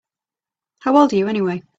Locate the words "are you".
1.13-1.27